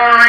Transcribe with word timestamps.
your 0.00 0.19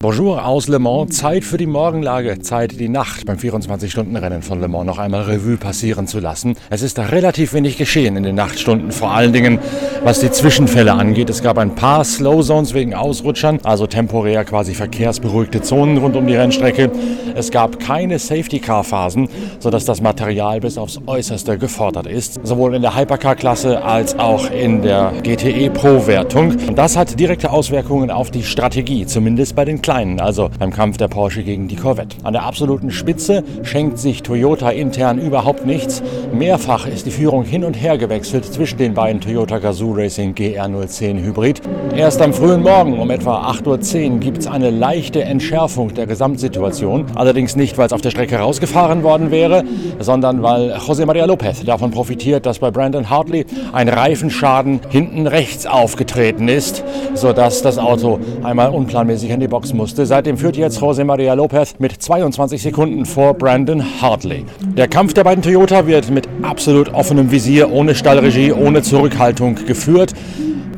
Bonjour 0.00 0.44
aus 0.44 0.68
Le 0.68 0.78
Mans. 0.78 1.16
Zeit 1.16 1.42
für 1.42 1.56
die 1.56 1.66
Morgenlage. 1.66 2.38
Zeit, 2.38 2.78
die 2.78 2.88
Nacht 2.88 3.26
beim 3.26 3.36
24-Stunden-Rennen 3.36 4.42
von 4.42 4.60
Le 4.60 4.68
Mans 4.68 4.86
noch 4.86 4.98
einmal 4.98 5.22
Revue 5.22 5.56
passieren 5.56 6.06
zu 6.06 6.20
lassen. 6.20 6.54
Es 6.70 6.82
ist 6.82 7.00
relativ 7.00 7.52
wenig 7.52 7.78
geschehen 7.78 8.16
in 8.16 8.22
den 8.22 8.36
Nachtstunden, 8.36 8.92
vor 8.92 9.10
allen 9.10 9.32
Dingen 9.32 9.58
was 10.04 10.20
die 10.20 10.30
Zwischenfälle 10.30 10.92
angeht. 10.92 11.30
Es 11.30 11.42
gab 11.42 11.58
ein 11.58 11.74
paar 11.74 12.04
Slow 12.04 12.42
Zones 12.42 12.74
wegen 12.74 12.94
Ausrutschern, 12.94 13.58
also 13.64 13.88
temporär 13.88 14.44
quasi 14.44 14.74
verkehrsberuhigte 14.74 15.62
Zonen 15.62 15.98
rund 15.98 16.14
um 16.14 16.26
die 16.26 16.36
Rennstrecke. 16.36 16.90
Es 17.34 17.50
gab 17.50 17.80
keine 17.80 18.20
Safety-Car-Phasen, 18.20 19.28
sodass 19.58 19.84
das 19.84 20.00
Material 20.00 20.60
bis 20.60 20.78
aufs 20.78 21.00
Äußerste 21.06 21.58
gefordert 21.58 22.06
ist, 22.06 22.38
sowohl 22.46 22.76
in 22.76 22.82
der 22.82 22.96
Hypercar-Klasse 22.96 23.82
als 23.82 24.16
auch 24.18 24.50
in 24.50 24.82
der 24.82 25.12
GTE 25.22 25.70
Pro-Wertung. 25.70 26.52
Und 26.68 26.78
das 26.78 26.96
hat 26.96 27.18
direkte 27.18 27.50
Auswirkungen 27.50 28.10
auf 28.10 28.30
die 28.30 28.44
Strategie, 28.44 29.06
zumindest 29.08 29.56
bei 29.56 29.64
den 29.64 29.82
Kleinen, 29.82 30.20
also 30.20 30.50
beim 30.58 30.70
Kampf 30.70 30.96
der 30.98 31.08
Porsche 31.08 31.42
gegen 31.42 31.68
die 31.68 31.76
Corvette. 31.76 32.16
An 32.22 32.32
der 32.32 32.44
absoluten 32.44 32.90
Spitze 32.90 33.42
schenkt 33.62 33.98
sich 33.98 34.22
Toyota 34.22 34.70
intern 34.70 35.18
überhaupt 35.18 35.66
nichts. 35.66 36.02
Mehrfach 36.32 36.86
ist 36.86 37.06
die 37.06 37.10
Führung 37.10 37.44
hin 37.44 37.64
und 37.64 37.74
her 37.74 37.98
gewechselt 37.98 38.44
zwischen 38.44 38.78
den 38.78 38.94
beiden 38.94 39.20
Toyota 39.20 39.58
Gazoo 39.58 39.92
Racing 39.94 40.34
GR010 40.34 41.22
Hybrid. 41.22 41.62
Erst 41.96 42.20
am 42.22 42.32
frühen 42.32 42.62
Morgen 42.62 42.98
um 42.98 43.10
etwa 43.10 43.48
8.10 43.50 44.12
Uhr 44.12 44.18
gibt 44.20 44.38
es 44.38 44.46
eine 44.46 44.70
leichte 44.70 45.22
Entschärfung 45.22 45.94
der 45.94 46.06
Gesamtsituation. 46.06 47.06
Allerdings 47.14 47.56
nicht, 47.56 47.78
weil 47.78 47.86
es 47.86 47.92
auf 47.92 48.00
der 48.00 48.10
Strecke 48.10 48.38
rausgefahren 48.38 49.02
worden 49.02 49.30
wäre, 49.30 49.64
sondern 49.98 50.42
weil 50.42 50.74
José 50.74 51.04
María 51.04 51.26
López 51.26 51.64
davon 51.64 51.90
profitiert, 51.90 52.46
dass 52.46 52.58
bei 52.58 52.70
Brandon 52.70 53.08
Hartley 53.10 53.46
ein 53.72 53.88
Reifenschaden 53.88 54.80
hinten 54.90 55.26
rechts 55.26 55.66
aufgetreten 55.66 56.48
ist, 56.48 56.84
sodass 57.14 57.62
das 57.62 57.78
Auto 57.78 58.18
einmal 58.42 58.70
unplanmäßig 58.98 59.30
in 59.30 59.38
die 59.38 59.46
Box 59.46 59.72
musste. 59.72 60.06
Seitdem 60.06 60.36
führt 60.36 60.56
jetzt 60.56 60.80
José 60.80 61.04
María 61.04 61.34
López 61.34 61.74
mit 61.78 62.02
22 62.02 62.60
Sekunden 62.60 63.06
vor 63.06 63.34
Brandon 63.34 63.84
Hartley. 64.00 64.44
Der 64.76 64.88
Kampf 64.88 65.14
der 65.14 65.22
beiden 65.22 65.40
Toyota 65.40 65.86
wird 65.86 66.10
mit 66.10 66.28
absolut 66.42 66.92
offenem 66.92 67.30
Visier, 67.30 67.70
ohne 67.70 67.94
Stallregie, 67.94 68.50
ohne 68.52 68.82
Zurückhaltung 68.82 69.54
geführt. 69.66 70.14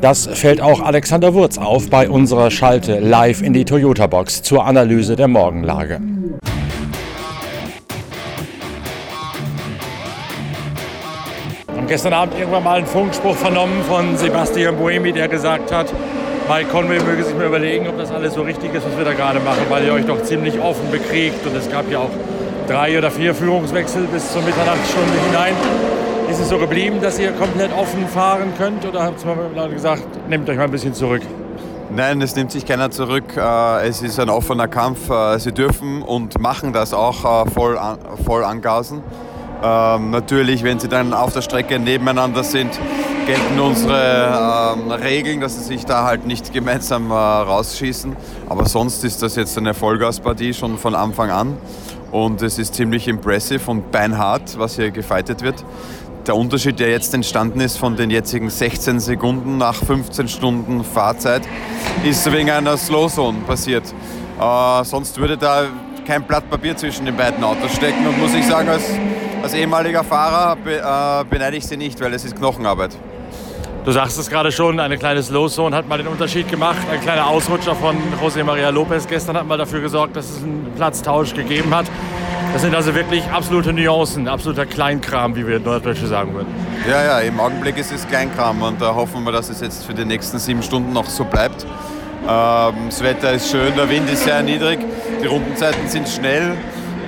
Das 0.02 0.26
fällt 0.26 0.60
auch 0.60 0.80
Alexander 0.82 1.32
Wurz 1.32 1.56
auf 1.56 1.88
bei 1.88 2.10
unserer 2.10 2.50
Schalte 2.50 3.00
live 3.00 3.40
in 3.40 3.54
die 3.54 3.64
Toyota-Box 3.64 4.42
zur 4.42 4.66
Analyse 4.66 5.16
der 5.16 5.28
Morgenlage. 5.28 6.00
gestern 11.88 12.12
Abend 12.12 12.38
irgendwann 12.38 12.62
mal 12.62 12.78
einen 12.78 12.86
Funkspruch 12.86 13.34
vernommen 13.34 13.82
von 13.82 14.16
Sebastian 14.16 14.76
Buemi, 14.76 15.10
der 15.10 15.26
gesagt 15.26 15.72
hat, 15.72 15.92
Mike 16.50 16.68
Conway 16.70 16.98
möge 16.98 17.22
sich 17.22 17.36
mal 17.36 17.46
überlegen, 17.46 17.86
ob 17.86 17.96
das 17.96 18.10
alles 18.10 18.34
so 18.34 18.42
richtig 18.42 18.74
ist, 18.74 18.84
was 18.84 18.98
wir 18.98 19.04
da 19.04 19.12
gerade 19.12 19.38
machen, 19.38 19.62
weil 19.68 19.84
ihr 19.84 19.92
euch 19.92 20.04
doch 20.04 20.20
ziemlich 20.24 20.58
offen 20.60 20.90
bekriegt 20.90 21.46
und 21.46 21.54
es 21.54 21.70
gab 21.70 21.88
ja 21.88 22.00
auch 22.00 22.10
drei 22.66 22.98
oder 22.98 23.08
vier 23.12 23.36
Führungswechsel 23.36 24.08
bis 24.08 24.32
zur 24.32 24.42
Mitternachtsstunde 24.42 25.12
hinein. 25.28 25.54
Ist 26.28 26.40
es 26.40 26.48
so 26.48 26.58
geblieben, 26.58 27.00
dass 27.00 27.20
ihr 27.20 27.30
komplett 27.30 27.72
offen 27.72 28.04
fahren 28.08 28.52
könnt 28.58 28.84
oder 28.84 29.04
habt 29.04 29.24
ihr 29.24 29.36
mal 29.54 29.68
gesagt, 29.68 30.02
nehmt 30.28 30.50
euch 30.50 30.56
mal 30.56 30.64
ein 30.64 30.72
bisschen 30.72 30.92
zurück? 30.92 31.22
Nein, 31.94 32.20
es 32.20 32.34
nimmt 32.34 32.50
sich 32.50 32.66
keiner 32.66 32.90
zurück. 32.90 33.36
Äh, 33.36 33.86
es 33.86 34.02
ist 34.02 34.18
ein 34.18 34.28
offener 34.28 34.66
Kampf. 34.66 35.08
Äh, 35.08 35.38
sie 35.38 35.52
dürfen 35.52 36.02
und 36.02 36.40
machen 36.40 36.72
das 36.72 36.92
auch 36.92 37.46
äh, 37.46 37.50
voll, 37.50 37.78
voll 38.26 38.42
angasen. 38.42 39.04
Ähm, 39.62 40.10
natürlich, 40.10 40.62
wenn 40.62 40.78
sie 40.80 40.88
dann 40.88 41.12
auf 41.12 41.32
der 41.32 41.42
Strecke 41.42 41.78
nebeneinander 41.78 42.42
sind, 42.44 42.70
gelten 43.26 43.60
unsere 43.60 44.74
ähm, 44.76 44.90
Regeln, 44.90 45.40
dass 45.40 45.56
sie 45.56 45.62
sich 45.62 45.84
da 45.84 46.04
halt 46.04 46.26
nicht 46.26 46.52
gemeinsam 46.52 47.10
äh, 47.10 47.14
rausschießen. 47.14 48.16
Aber 48.48 48.66
sonst 48.66 49.04
ist 49.04 49.22
das 49.22 49.36
jetzt 49.36 49.58
eine 49.58 49.74
Vollgaspartie 49.74 50.54
schon 50.54 50.78
von 50.78 50.94
Anfang 50.94 51.30
an. 51.30 51.56
Und 52.10 52.42
es 52.42 52.58
ist 52.58 52.74
ziemlich 52.74 53.06
impressive 53.06 53.70
und 53.70 53.92
beinhart, 53.92 54.58
was 54.58 54.76
hier 54.76 54.90
gefightet 54.90 55.42
wird. 55.42 55.64
Der 56.26 56.36
Unterschied, 56.36 56.80
der 56.80 56.90
jetzt 56.90 57.14
entstanden 57.14 57.60
ist 57.60 57.78
von 57.78 57.96
den 57.96 58.10
jetzigen 58.10 58.50
16 58.50 58.98
Sekunden 58.98 59.58
nach 59.58 59.74
15 59.74 60.28
Stunden 60.28 60.84
Fahrzeit, 60.84 61.42
ist 62.02 62.30
wegen 62.32 62.50
einer 62.50 62.76
Slow 62.76 63.08
Zone 63.08 63.38
passiert. 63.46 63.84
Äh, 64.40 64.84
sonst 64.84 65.18
würde 65.18 65.36
da 65.36 65.64
kein 66.06 66.22
Blatt 66.22 66.48
Papier 66.50 66.76
zwischen 66.76 67.04
den 67.04 67.16
beiden 67.16 67.44
Autos 67.44 67.72
stecken 67.76 68.06
und 68.06 68.18
muss 68.18 68.34
ich 68.34 68.44
sagen, 68.44 68.68
als 68.68 68.82
als 69.42 69.54
ehemaliger 69.54 70.04
Fahrer 70.04 70.56
äh, 70.66 71.24
beneide 71.28 71.56
ich 71.56 71.66
sie 71.66 71.76
nicht, 71.76 72.00
weil 72.00 72.12
es 72.14 72.24
ist 72.24 72.36
Knochenarbeit. 72.36 72.96
Du 73.84 73.92
sagst 73.92 74.18
es 74.18 74.28
gerade 74.28 74.52
schon, 74.52 74.78
eine 74.78 74.98
kleine 74.98 75.22
Slow 75.22 75.48
Zone 75.48 75.74
hat 75.74 75.88
mal 75.88 75.96
den 75.96 76.06
Unterschied 76.06 76.48
gemacht. 76.48 76.76
Ein 76.92 77.00
kleiner 77.00 77.26
Ausrutscher 77.26 77.74
von 77.74 77.96
José 78.22 78.44
María 78.44 78.68
López 78.68 79.08
gestern 79.08 79.36
hat 79.36 79.46
mal 79.46 79.56
dafür 79.56 79.80
gesorgt, 79.80 80.16
dass 80.16 80.28
es 80.28 80.42
einen 80.42 80.70
Platztausch 80.76 81.32
gegeben 81.32 81.74
hat. 81.74 81.86
Das 82.52 82.62
sind 82.62 82.74
also 82.74 82.94
wirklich 82.94 83.24
absolute 83.30 83.72
Nuancen, 83.72 84.28
absoluter 84.28 84.66
Kleinkram, 84.66 85.34
wie 85.34 85.46
wir 85.46 85.56
in 85.56 85.62
Norddeutsch 85.62 86.04
sagen 86.04 86.34
würden. 86.34 86.48
Ja, 86.88 87.02
ja, 87.02 87.20
im 87.20 87.40
Augenblick 87.40 87.78
ist 87.78 87.92
es 87.92 88.06
Kleinkram 88.06 88.60
und 88.60 88.82
da 88.82 88.94
hoffen 88.94 89.24
wir, 89.24 89.32
dass 89.32 89.48
es 89.48 89.60
jetzt 89.60 89.86
für 89.86 89.94
die 89.94 90.04
nächsten 90.04 90.38
sieben 90.38 90.62
Stunden 90.62 90.92
noch 90.92 91.06
so 91.06 91.24
bleibt. 91.24 91.64
Ähm, 92.28 92.74
das 92.86 93.02
Wetter 93.02 93.32
ist 93.32 93.50
schön, 93.50 93.74
der 93.76 93.88
Wind 93.88 94.10
ist 94.10 94.24
sehr 94.24 94.42
niedrig, 94.42 94.80
die 95.22 95.26
Rundenzeiten 95.26 95.88
sind 95.88 96.08
schnell. 96.08 96.56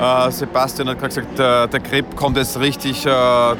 Äh, 0.00 0.30
Sebastian 0.30 0.88
hat 0.88 0.98
gerade 0.98 1.14
gesagt, 1.14 1.38
der, 1.38 1.66
der 1.66 1.80
Grip 1.80 2.16
kommt 2.16 2.36
jetzt 2.36 2.58
richtig 2.58 3.06
äh, 3.06 3.10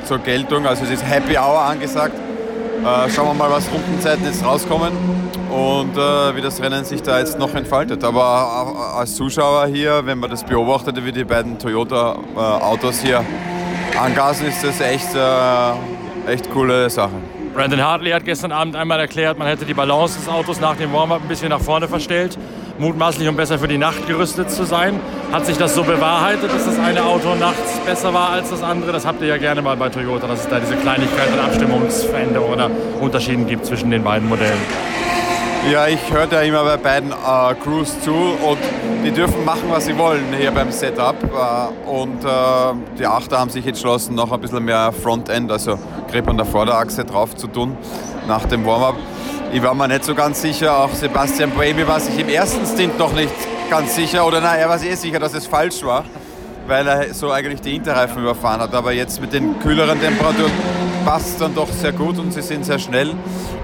zur 0.05 0.19
Geltung. 0.19 0.67
Also 0.67 0.85
es 0.85 0.91
ist 0.91 1.09
Happy 1.09 1.37
Hour 1.37 1.61
angesagt. 1.61 2.15
Äh, 2.15 3.11
schauen 3.11 3.29
wir 3.29 3.35
mal, 3.35 3.51
was 3.51 3.71
Rundenzeiten 3.73 4.25
jetzt 4.25 4.45
rauskommen 4.45 4.93
und 5.51 5.97
äh, 5.97 6.35
wie 6.35 6.41
das 6.41 6.61
Rennen 6.61 6.85
sich 6.85 7.01
da 7.03 7.21
jetzt 7.21 7.39
noch 7.39 7.55
entfaltet. 7.55 8.03
Aber 8.03 8.75
äh, 8.95 8.99
als 8.99 9.15
Zuschauer 9.15 9.67
hier, 9.67 10.05
wenn 10.05 10.19
man 10.19 10.31
das 10.31 10.43
beobachtet, 10.43 11.05
wie 11.05 11.13
die 11.13 11.25
beiden 11.25 11.59
Toyota-Autos 11.59 13.03
hier 13.03 13.25
angasen, 14.01 14.49
ist 14.49 14.65
das 14.65 14.81
echt, 14.81 15.15
äh, 15.15 16.33
echt 16.33 16.51
coole 16.51 16.91
Sache. 16.91 17.13
Brandon 17.55 17.83
Hartley 17.83 18.11
hat 18.11 18.25
gestern 18.25 18.51
Abend 18.51 18.75
einmal 18.75 18.99
erklärt, 18.99 19.39
man 19.39 19.47
hätte 19.47 19.67
die 19.67 19.75
Balance 19.75 20.19
des 20.19 20.29
Autos 20.29 20.59
nach 20.59 20.75
dem 20.77 20.93
Warm-up 20.93 21.21
ein 21.23 21.29
bisschen 21.29 21.51
nach 21.51 21.61
vorne 21.61 21.87
verstellt 21.87 22.39
mutmaßlich 22.79 23.29
um 23.29 23.37
besser 23.37 23.59
für 23.59 23.69
die 23.69 23.79
Nacht 23.79 24.07
gerüstet 24.07 24.51
zu 24.51 24.65
sein. 24.65 25.01
Hat 25.33 25.47
sich 25.47 25.57
das 25.57 25.75
so 25.75 25.83
bewahrheitet, 25.83 26.53
dass 26.53 26.65
das 26.65 26.79
eine 26.79 27.05
Auto 27.05 27.35
nachts 27.35 27.79
besser 27.87 28.13
war 28.13 28.31
als 28.31 28.51
das 28.51 28.63
andere? 28.63 28.93
Das 28.93 29.07
habt 29.07 29.21
ihr 29.23 29.29
ja 29.29 29.39
gerne 29.39 29.63
mal 29.63 29.77
bei 29.77 29.89
Toyota, 29.89 30.27
dass 30.27 30.41
es 30.41 30.49
da 30.49 30.61
diese 30.61 30.77
Kleinigkeiten, 30.77 31.39
Abstimmungsveränderungen 31.39 32.53
oder 32.53 32.71
Unterschieden 33.01 33.47
gibt 33.47 33.67
zwischen 33.67 33.91
den 33.91 34.03
beiden 34.03 34.29
Modellen. 34.29 34.61
Ja, 35.71 35.87
ich 35.87 36.13
höre 36.13 36.31
ja 36.33 36.41
immer 36.41 36.65
bei 36.65 36.77
beiden 36.77 37.13
äh, 37.13 37.55
Crews 37.63 38.01
zu 38.01 38.13
und 38.13 38.59
die 39.05 39.13
dürfen 39.13 39.45
machen, 39.45 39.63
was 39.69 39.85
sie 39.85 39.97
wollen 39.97 40.25
hier 40.37 40.51
beim 40.51 40.73
Setup. 40.73 41.15
Äh, 41.23 41.89
und 41.89 42.25
äh, 42.25 42.29
die 42.99 43.07
Achter 43.07 43.39
haben 43.39 43.49
sich 43.51 43.65
entschlossen, 43.65 44.17
noch 44.17 44.33
ein 44.33 44.41
bisschen 44.41 44.65
mehr 44.65 44.91
Frontend, 44.91 45.53
also 45.53 45.79
Grip 46.11 46.29
an 46.29 46.37
der 46.37 46.47
Vorderachse 46.47 47.05
drauf 47.05 47.37
zu 47.37 47.47
tun 47.47 47.77
nach 48.27 48.45
dem 48.47 48.67
Warm-up. 48.67 48.97
Ich 49.55 49.63
war 49.63 49.75
mir 49.75 49.87
nicht 49.87 50.03
so 50.03 50.15
ganz 50.15 50.41
sicher, 50.41 50.79
auch 50.79 50.95
Sebastian 50.95 51.51
Buemi 51.51 51.87
war 51.87 52.01
sich 52.01 52.19
im 52.19 52.31
ersten 52.31 52.65
Stint 52.65 52.99
noch 52.99 53.13
nicht 53.13 53.35
ganz 53.69 53.95
sicher, 53.95 54.27
oder 54.27 54.41
nein, 54.41 54.59
er 54.59 54.71
war 54.71 54.79
sich 54.79 54.91
eh 54.91 54.95
sicher, 54.95 55.19
dass 55.19 55.35
es 55.35 55.47
falsch 55.47 55.83
war, 55.83 56.07
weil 56.67 56.87
er 56.87 57.15
so 57.15 57.31
eigentlich 57.31 57.61
die 57.61 57.73
Hinterreifen 57.73 58.23
überfahren 58.23 58.61
hat. 58.61 58.75
Aber 58.75 58.93
jetzt 58.93 59.21
mit 59.21 59.33
den 59.33 59.59
kühleren 59.61 60.01
Temperaturen 60.01 60.53
passt 61.05 61.29
es 61.29 61.37
dann 61.39 61.55
doch 61.55 61.69
sehr 61.69 61.93
gut 61.93 62.19
und 62.19 62.33
sie 62.33 62.43
sind 62.43 62.65
sehr 62.65 62.79
schnell. 62.79 63.11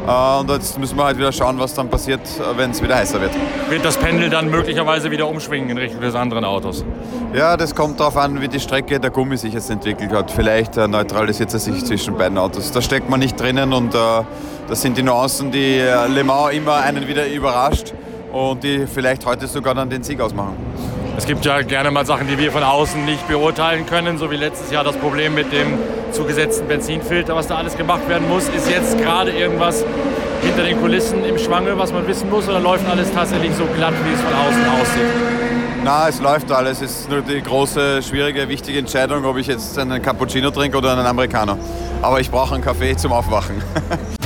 Äh, 0.07 0.41
und 0.41 0.51
jetzt 0.51 0.79
müssen 0.79 0.97
wir 0.97 1.05
halt 1.05 1.19
wieder 1.19 1.33
schauen, 1.33 1.59
was 1.59 1.75
dann 1.75 1.89
passiert, 1.89 2.21
wenn 2.57 2.71
es 2.71 2.83
wieder 2.83 2.97
heißer 2.97 3.21
wird. 3.21 3.33
Wird 3.69 3.85
das 3.85 3.97
Pendel 3.97 4.31
dann 4.31 4.51
möglicherweise 4.51 5.11
wieder 5.11 5.29
umschwingen 5.29 5.71
in 5.71 5.79
Richtung 5.79 6.01
des 6.01 6.15
anderen 6.15 6.45
Autos? 6.45 6.85
Ja, 7.35 7.57
das 7.57 7.75
kommt 7.75 8.01
darauf 8.01 8.17
an, 8.17 8.41
wie 8.41 8.49
die 8.49 8.61
Strecke 8.61 8.99
der 8.99 9.11
Gummi 9.11 9.37
sich 9.37 9.53
jetzt 9.53 9.71
entwickelt 9.71 10.13
hat. 10.13 10.31
Vielleicht 10.31 10.77
äh, 10.77 10.89
neutralisiert 10.89 11.53
er 11.53 11.59
sich 11.59 11.85
zwischen 11.85 12.17
beiden 12.17 12.39
Autos. 12.39 12.73
Da 12.73 12.81
steckt 12.81 13.09
man 13.09 13.21
nicht 13.21 13.39
drinnen 13.39 13.73
und 13.73 13.95
äh, 13.95 13.99
das 14.69 14.83
sind 14.83 14.97
die 14.97 15.03
Nuancen, 15.03 15.51
die 15.51 15.79
Le 15.79 16.25
Mans 16.25 16.53
immer 16.53 16.77
einen 16.77 17.09
wieder 17.09 17.27
überrascht 17.27 17.95
und 18.33 18.63
die 18.63 18.87
vielleicht 18.87 19.25
heute 19.25 19.47
sogar 19.47 19.75
dann 19.75 19.89
den 19.89 20.03
Sieg 20.03 20.21
ausmachen. 20.21 20.68
Es 21.19 21.27
gibt 21.27 21.45
ja 21.45 21.63
gerne 21.63 21.91
mal 21.91 22.07
Sachen, 22.07 22.29
die 22.29 22.39
wir 22.39 22.53
von 22.53 22.63
außen 22.63 23.05
nicht 23.05 23.27
beurteilen 23.27 23.87
können, 23.87 24.19
so 24.19 24.31
wie 24.31 24.37
letztes 24.37 24.71
Jahr 24.71 24.85
das 24.85 24.97
Problem 24.97 25.35
mit 25.35 25.53
dem 25.53 25.77
zugesetzten 26.13 26.69
Benzinfilter, 26.69 27.35
was 27.35 27.49
da 27.49 27.57
alles 27.57 27.77
gemacht 27.77 28.09
werden 28.09 28.29
muss. 28.29 28.49
Ist 28.51 28.71
jetzt 28.71 28.97
gerade 28.99 29.33
irgendwas 29.33 29.85
hinter 30.43 30.63
den 30.63 30.81
Kulissen 30.81 31.25
im 31.25 31.37
Schwange, 31.37 31.77
was 31.77 31.93
man 31.93 32.07
wissen 32.07 32.31
muss, 32.31 32.49
oder 32.49 32.61
läuft 32.61 32.89
alles 32.89 33.13
tatsächlich 33.13 33.53
so 33.57 33.65
glatt, 33.65 33.95
wie 34.05 34.15
es 34.15 34.21
von 34.21 34.33
außen 34.33 34.81
aussieht? 34.81 35.83
Na, 35.83 36.09
es 36.09 36.21
läuft 36.21 36.53
alles. 36.53 36.81
Es 36.83 37.01
ist 37.01 37.11
nur 37.11 37.23
die 37.23 37.43
große, 37.43 38.01
schwierige, 38.01 38.49
wichtige 38.49 38.79
Entscheidung, 38.79 39.25
ob 39.25 39.39
ich 39.39 39.49
jetzt 39.49 39.77
einen 39.77 40.01
Cappuccino 40.01 40.53
trinke 40.53 40.79
oder 40.79 40.93
einen 40.93 41.05
Amerikaner. 41.05 41.59
Aber 42.01 42.21
ich 42.21 42.31
brauche 42.31 42.55
einen 42.55 42.63
Kaffee 42.63 42.97
zum 42.97 43.11
Aufwachen. 43.11 43.61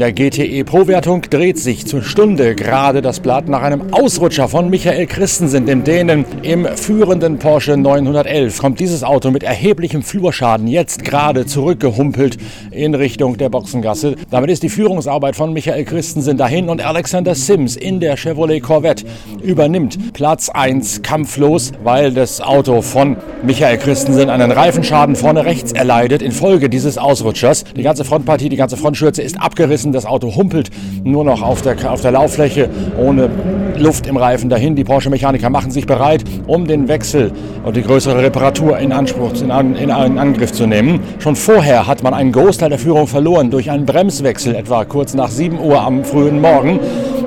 der 0.00 0.14
GTE 0.14 0.64
Pro-Wertung 0.64 1.20
dreht 1.28 1.58
sich 1.58 1.86
zur 1.86 2.02
Stunde 2.02 2.54
gerade 2.54 3.02
das 3.02 3.20
Blatt 3.20 3.50
nach 3.50 3.60
einem 3.60 3.92
Ausrutscher 3.92 4.48
von 4.48 4.70
Michael 4.70 5.06
Christensen, 5.06 5.66
dem 5.66 5.84
Dänen. 5.84 6.24
Im 6.40 6.66
führenden 6.66 7.38
Porsche 7.38 7.76
911 7.76 8.56
kommt 8.56 8.80
dieses 8.80 9.04
Auto 9.04 9.30
mit 9.30 9.42
erheblichem 9.42 10.02
Flurschaden 10.02 10.68
jetzt 10.68 11.04
gerade 11.04 11.44
zurückgehumpelt 11.44 12.38
in 12.70 12.94
Richtung 12.94 13.36
der 13.36 13.50
Boxengasse. 13.50 14.16
Damit 14.30 14.48
ist 14.48 14.62
die 14.62 14.70
Führungsarbeit 14.70 15.36
von 15.36 15.52
Michael 15.52 15.84
Christensen 15.84 16.38
dahin 16.38 16.70
und 16.70 16.82
Alexander 16.82 17.34
Sims 17.34 17.76
in 17.76 18.00
der 18.00 18.16
Chevrolet 18.16 18.62
Corvette 18.62 19.04
übernimmt 19.42 20.14
Platz 20.14 20.48
1 20.48 21.02
kampflos, 21.02 21.72
weil 21.84 22.14
das 22.14 22.40
Auto 22.40 22.80
von 22.80 23.18
Michael 23.42 23.76
Christensen 23.76 24.30
einen 24.30 24.50
Reifenschaden 24.50 25.14
vorne 25.14 25.44
rechts 25.44 25.72
erleidet 25.72 26.22
infolge 26.22 26.70
dieses 26.70 26.96
Ausrutschers. 26.96 27.64
Die 27.76 27.82
ganze 27.82 28.06
Frontpartie, 28.06 28.48
die 28.48 28.56
ganze 28.56 28.78
Frontschürze 28.78 29.20
ist 29.20 29.38
abgerissen, 29.38 29.89
das 29.92 30.06
Auto 30.06 30.34
humpelt 30.34 30.70
nur 31.04 31.24
noch 31.24 31.42
auf 31.42 31.62
der, 31.62 31.90
auf 31.90 32.00
der 32.00 32.12
Lauffläche 32.12 32.68
ohne 32.98 33.30
Luft 33.78 34.06
im 34.06 34.16
Reifen 34.16 34.50
dahin. 34.50 34.76
Die 34.76 34.84
Porsche-Mechaniker 34.84 35.50
machen 35.50 35.70
sich 35.70 35.86
bereit, 35.86 36.24
um 36.46 36.66
den 36.66 36.88
Wechsel 36.88 37.32
und 37.64 37.76
die 37.76 37.82
größere 37.82 38.22
Reparatur 38.22 38.78
in 38.78 38.92
Anspruch, 38.92 39.32
in, 39.40 39.50
in, 39.50 39.76
in 39.76 39.90
Angriff 39.90 40.52
zu 40.52 40.66
nehmen. 40.66 41.00
Schon 41.18 41.36
vorher 41.36 41.86
hat 41.86 42.02
man 42.02 42.14
einen 42.14 42.32
Großteil 42.32 42.70
der 42.70 42.78
Führung 42.78 43.06
verloren 43.06 43.50
durch 43.50 43.70
einen 43.70 43.86
Bremswechsel, 43.86 44.54
etwa 44.54 44.84
kurz 44.84 45.14
nach 45.14 45.30
7 45.30 45.58
Uhr 45.58 45.80
am 45.80 46.04
frühen 46.04 46.40
Morgen. 46.40 46.80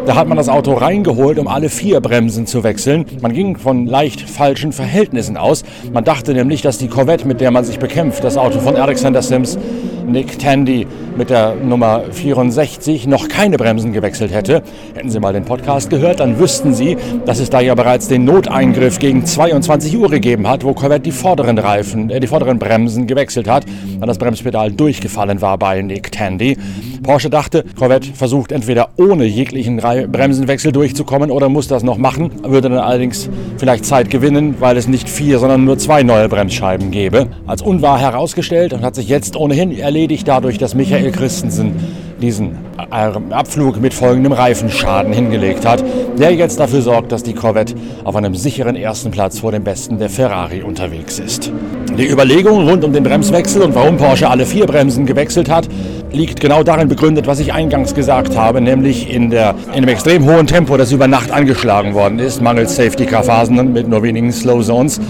Da 0.06 0.16
hat 0.16 0.28
man 0.28 0.36
das 0.36 0.50
Auto 0.50 0.74
reingeholt, 0.74 1.40
um 1.40 1.48
alle 1.48 1.70
vier 1.70 2.02
Bremsen 2.02 2.46
zu 2.46 2.66
wechseln. 2.66 3.06
Man 3.22 3.32
ging 3.32 3.56
von 3.56 3.86
leicht 3.86 4.30
falschen 4.30 4.74
Verhältnissen 4.74 5.38
aus. 5.38 5.64
Man 5.94 6.04
dachte 6.04 6.34
nämlich, 6.34 6.62
dass 6.62 6.78
die 6.78 6.90
Corvette, 6.90 7.26
mit 7.26 7.40
der 7.40 7.52
man 7.52 7.64
sich 7.64 7.80
bekämpft, 7.80 8.22
das 8.22 8.36
Auto 8.36 8.60
von 8.60 8.76
Alexander 8.76 9.22
Sims, 9.22 9.58
Nick 10.06 10.40
Tandy 10.40 10.88
mit 11.18 11.30
der 11.30 11.56
Nummer 11.56 12.04
64 12.12 13.08
noch 13.08 13.28
keine 13.28 13.58
Bremsen 13.58 13.94
gewechselt 13.94 14.34
hätte. 14.34 14.64
Hätten 14.94 15.10
Sie 15.10 15.20
mal 15.20 15.34
den 15.34 15.46
Podcast 15.46 15.90
gehört, 15.90 16.20
dann 16.20 16.40
wüssten 16.40 16.74
Sie, 16.74 16.98
dass 17.26 17.40
es 17.40 17.50
da 17.50 17.62
ja 17.62 17.76
bereits 17.76 18.08
den 18.08 18.26
Noteingriff 18.26 19.00
gegen 19.00 19.26
22 19.26 19.98
Uhr 19.98 20.10
gegeben 20.10 20.48
hat, 20.48 20.64
wo 20.64 20.74
Corvette 20.74 21.04
die 21.04 21.12
vorderen 21.12 21.58
Reifen, 21.58 22.10
äh, 22.10 22.20
die 22.20 22.28
vorderen 22.28 22.60
Bremsen 22.60 23.08
gewechselt 23.08 23.48
hat, 23.48 23.66
weil 24.00 24.08
das 24.08 24.18
Bremspedal 24.18 24.72
durchgefallen 24.72 25.42
war 25.42 25.58
bei 25.58 25.82
Nick 25.82 26.12
Tandy. 26.12 26.58
Porsche 27.04 27.30
dachte, 27.30 27.66
Corvette 27.78 28.14
versucht 28.14 28.52
entweder 28.52 28.90
ohne 28.98 29.26
jeglichen 29.26 29.78
Bremsenwechsel 29.78 30.72
durchzukommen 30.72 31.32
oder 31.32 31.50
muss 31.50 31.68
das 31.68 31.84
noch 31.84 31.98
machen, 31.98 32.32
würde 32.44 32.70
dann 32.70 32.80
allerdings 32.80 33.30
vielleicht 33.58 33.86
Zeit 33.86 34.10
gewinnen, 34.10 34.56
weil 34.60 34.78
es 34.78 34.88
nicht 34.88 35.10
vier, 35.10 35.38
sondern 35.40 35.66
nur 35.66 35.78
zwei 35.78 36.02
neue 36.04 36.30
Bremsscheiben 36.30 36.92
gäbe. 36.92 37.28
Als 37.46 37.62
unwahr 37.62 38.00
herausgestellt 38.00 38.74
und 38.74 38.84
hat 38.84 38.96
sich 38.96 39.10
jetzt 39.10 39.36
ohnehin 39.36 39.72
erledigt 39.94 40.28
dadurch, 40.28 40.58
dass 40.58 40.74
Michael 40.74 41.12
Christensen 41.12 41.76
diesen 42.20 42.58
äh, 42.80 43.12
Abflug 43.32 43.80
mit 43.80 43.94
folgendem 43.94 44.32
Reifenschaden 44.32 45.14
hingelegt 45.14 45.68
hat, 45.68 45.84
der 46.18 46.34
jetzt 46.34 46.60
dafür 46.60 46.82
sorgt, 46.82 47.12
dass 47.12 47.22
die 47.22 47.36
Corvette 47.36 47.76
auf 48.04 48.16
einem 48.16 48.34
sicheren 48.34 48.76
ersten 48.76 49.12
Platz 49.12 49.38
vor 49.38 49.52
dem 49.52 49.64
Besten 49.64 50.00
der 50.00 50.10
Ferrari 50.10 50.64
unterwegs 50.64 51.20
ist. 51.20 51.52
Die 51.96 52.10
Überlegung 52.10 52.68
rund 52.68 52.84
um 52.84 52.92
den 52.92 53.04
Bremswechsel 53.04 53.62
und 53.62 53.76
warum 53.76 53.98
Porsche 53.98 54.28
alle 54.28 54.48
vier 54.48 54.66
Bremsen 54.66 55.06
gewechselt 55.06 55.48
hat, 55.48 55.70
liegt 56.14 56.40
genau 56.40 56.64
darin 56.64 56.88
begründet, 56.88 57.28
was 57.28 57.40
ich 57.40 57.54
eingangs 57.54 57.96
gesagt 57.96 58.38
habe, 58.38 58.62
nämlich 58.62 59.10
in, 59.10 59.30
der, 59.30 59.56
in 59.74 59.82
dem 59.82 59.90
extrem 59.90 60.26
hohen 60.26 60.48
Tempo, 60.48 60.78
das 60.78 60.92
über 60.92 61.08
Nacht 61.08 61.32
angeschlagen 61.32 61.94
worden 61.94 62.20
ist, 62.20 62.42
mangels 62.42 62.76
Safety-Car-Phasen 62.76 63.74
mit 63.74 63.88
nur 63.88 64.04
wenigen 64.04 64.32
Slow 64.32 64.64
Zones. 64.64 65.02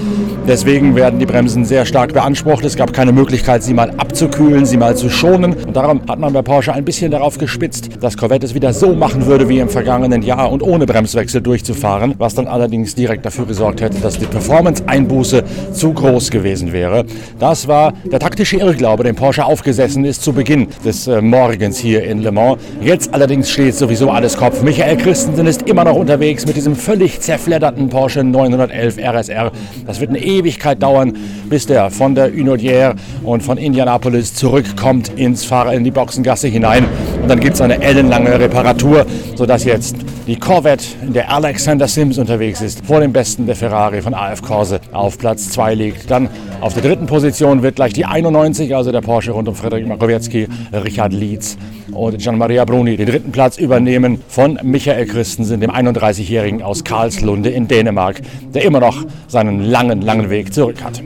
Deswegen 0.47 0.95
werden 0.95 1.19
die 1.19 1.25
Bremsen 1.25 1.63
sehr 1.63 1.85
stark 1.85 2.11
beansprucht. 2.11 2.65
Es 2.65 2.75
gab 2.75 2.91
keine 2.91 3.13
Möglichkeit, 3.13 3.63
sie 3.63 3.73
mal 3.73 3.91
abzukühlen, 3.91 4.65
sie 4.65 4.75
mal 4.75 4.95
zu 4.97 5.09
schonen. 5.09 5.53
Und 5.53 5.73
darum 5.73 6.01
hat 6.07 6.19
man 6.19 6.33
bei 6.33 6.41
Porsche 6.41 6.73
ein 6.73 6.83
bisschen 6.83 7.11
darauf 7.11 7.37
gespitzt, 7.37 7.89
dass 8.01 8.17
Corvette 8.17 8.45
es 8.45 8.53
wieder 8.53 8.73
so 8.73 8.93
machen 8.93 9.25
würde 9.25 9.47
wie 9.47 9.59
im 9.59 9.69
vergangenen 9.69 10.21
Jahr 10.21 10.51
und 10.51 10.61
ohne 10.61 10.85
Bremswechsel 10.85 11.41
durchzufahren, 11.41 12.15
was 12.17 12.35
dann 12.35 12.47
allerdings 12.47 12.93
direkt 12.93 13.25
dafür 13.25 13.45
gesorgt 13.45 13.79
hätte, 13.79 13.99
dass 13.99 14.19
die 14.19 14.25
Performance-Einbuße 14.25 15.43
zu 15.71 15.93
groß 15.93 16.29
gewesen 16.29 16.73
wäre. 16.73 17.05
Das 17.39 17.69
war 17.69 17.93
der 18.03 18.19
taktische 18.19 18.57
Irrglaube, 18.57 19.05
den 19.05 19.15
Porsche 19.15 19.45
aufgesessen 19.45 20.03
ist 20.03 20.23
zu 20.23 20.33
Beginn 20.33 20.67
des 20.83 20.92
des 20.93 21.07
äh, 21.07 21.21
Morgens 21.21 21.79
hier 21.79 22.03
in 22.03 22.19
Le 22.21 22.31
Mans. 22.31 22.57
Jetzt 22.81 23.13
allerdings 23.13 23.49
steht 23.49 23.75
sowieso 23.75 24.11
alles 24.11 24.37
Kopf. 24.37 24.61
Michael 24.61 24.97
Christensen 24.97 25.47
ist 25.47 25.63
immer 25.63 25.83
noch 25.83 25.95
unterwegs 25.95 26.45
mit 26.45 26.55
diesem 26.55 26.75
völlig 26.75 27.19
zerfledderten 27.19 27.89
Porsche 27.89 28.23
911 28.23 28.97
RSR. 28.99 29.51
Das 29.87 29.99
wird 29.99 30.11
eine 30.11 30.19
Ewigkeit 30.19 30.81
dauern, 30.83 31.17
bis 31.49 31.65
der 31.65 31.89
von 31.89 32.13
der 32.13 32.31
Unodière 32.31 32.93
und 33.23 33.41
von 33.41 33.57
Indianapolis 33.57 34.35
zurückkommt 34.35 35.11
ins 35.15 35.43
Fahrer 35.43 35.73
in 35.73 35.83
die 35.83 35.91
Boxengasse 35.91 36.47
hinein. 36.47 36.85
Und 37.21 37.27
dann 37.27 37.39
gibt 37.39 37.55
es 37.55 37.61
eine 37.61 37.81
ellenlange 37.81 38.39
Reparatur, 38.39 39.05
sodass 39.35 39.63
jetzt 39.63 39.95
die 40.27 40.37
Corvette, 40.37 40.85
in 41.01 41.13
der 41.13 41.31
Alexander 41.31 41.87
Sims 41.87 42.17
unterwegs 42.17 42.61
ist, 42.61 42.85
vor 42.85 42.99
dem 43.01 43.11
Besten 43.11 43.45
der 43.45 43.55
Ferrari 43.55 44.01
von 44.01 44.13
AF 44.13 44.41
Corse 44.41 44.79
auf 44.91 45.17
Platz 45.17 45.49
2 45.49 45.75
liegt. 45.75 46.09
Dann 46.09 46.29
auf 46.61 46.73
der 46.73 46.83
dritten 46.83 47.07
Position 47.07 47.61
wird 47.61 47.75
gleich 47.75 47.93
die 47.93 48.05
91, 48.05 48.75
also 48.75 48.91
der 48.91 49.01
Porsche 49.01 49.31
rund 49.31 49.47
um 49.49 49.55
Frederik 49.55 49.85
Makowiecki, 49.85 50.47
Richard 50.71 51.13
Lietz 51.13 51.57
und 51.91 52.17
Gian-Maria 52.17 52.63
Bruni 52.65 52.95
den 52.95 53.07
dritten 53.07 53.31
Platz 53.31 53.57
übernehmen 53.57 54.21
von 54.27 54.59
Michael 54.63 55.05
Christensen, 55.05 55.59
dem 55.59 55.71
31-Jährigen 55.71 56.61
aus 56.61 56.83
Karlslunde 56.83 57.49
in 57.49 57.67
Dänemark, 57.67 58.21
der 58.53 58.63
immer 58.63 58.79
noch 58.79 59.05
seinen 59.27 59.59
langen, 59.59 60.01
langen 60.01 60.29
Weg 60.29 60.53
zurück 60.53 60.83
hat. 60.83 61.03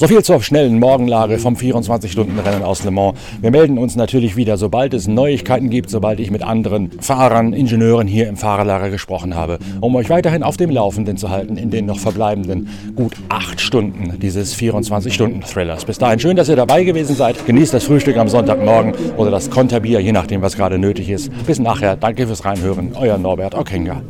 So 0.00 0.08
viel 0.08 0.22
zur 0.22 0.42
schnellen 0.42 0.78
Morgenlage 0.78 1.38
vom 1.38 1.56
24-Stunden-Rennen 1.56 2.62
aus 2.62 2.84
Le 2.84 2.90
Mans. 2.90 3.18
Wir 3.42 3.50
melden 3.50 3.76
uns 3.76 3.96
natürlich 3.96 4.34
wieder, 4.34 4.56
sobald 4.56 4.94
es 4.94 5.06
Neuigkeiten 5.06 5.68
gibt, 5.68 5.90
sobald 5.90 6.20
ich 6.20 6.30
mit 6.30 6.40
anderen 6.40 6.90
Fahrern, 7.02 7.52
Ingenieuren 7.52 8.08
hier 8.08 8.26
im 8.26 8.38
Fahrerlager 8.38 8.88
gesprochen 8.88 9.34
habe, 9.34 9.58
um 9.82 9.94
euch 9.96 10.08
weiterhin 10.08 10.42
auf 10.42 10.56
dem 10.56 10.70
Laufenden 10.70 11.18
zu 11.18 11.28
halten 11.28 11.58
in 11.58 11.68
den 11.68 11.84
noch 11.84 11.98
verbleibenden 11.98 12.70
gut 12.96 13.12
acht 13.28 13.60
Stunden 13.60 14.18
dieses 14.18 14.56
24-Stunden-Thrillers. 14.56 15.84
Bis 15.84 15.98
dahin 15.98 16.18
schön, 16.18 16.36
dass 16.38 16.48
ihr 16.48 16.56
dabei 16.56 16.82
gewesen 16.82 17.14
seid. 17.14 17.44
Genießt 17.44 17.74
das 17.74 17.84
Frühstück 17.84 18.16
am 18.16 18.28
Sonntagmorgen 18.28 18.94
oder 19.18 19.30
das 19.30 19.50
Konterbier, 19.50 20.00
je 20.00 20.12
nachdem, 20.12 20.40
was 20.40 20.56
gerade 20.56 20.78
nötig 20.78 21.10
ist. 21.10 21.30
Bis 21.44 21.58
nachher. 21.58 21.96
Danke 21.96 22.26
fürs 22.26 22.46
Reinhören. 22.46 22.92
Euer 22.98 23.18
Norbert 23.18 23.54
Okenga. 23.54 24.00